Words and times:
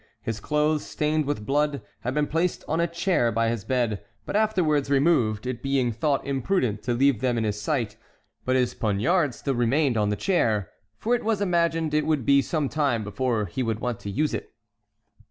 His 0.23 0.39
clothes, 0.39 0.83
stained 0.83 1.25
with 1.27 1.45
blood, 1.45 1.83
had 1.99 2.15
been 2.15 2.25
placed 2.25 2.63
on 2.67 2.79
a 2.81 2.87
chair 2.87 3.31
by 3.31 3.49
his 3.49 3.63
bed, 3.63 4.03
but 4.25 4.35
afterwards 4.35 4.89
removed, 4.89 5.45
it 5.45 5.61
being 5.61 5.91
thought 5.91 6.25
imprudent 6.25 6.81
to 6.85 6.95
leave 6.95 7.21
them 7.21 7.37
in 7.37 7.43
his 7.43 7.61
sight; 7.61 7.97
but 8.43 8.55
his 8.55 8.73
poniard 8.73 9.35
still 9.35 9.53
remained 9.53 9.97
on 9.97 10.09
the 10.09 10.15
chair, 10.15 10.71
for 10.97 11.13
it 11.13 11.23
was 11.23 11.39
imagined 11.39 11.93
it 11.93 12.07
would 12.07 12.25
be 12.25 12.41
some 12.41 12.67
time 12.67 13.03
before 13.03 13.45
he 13.45 13.61
would 13.61 13.79
want 13.79 13.99
to 13.99 14.09
use 14.09 14.33
it. 14.33 14.51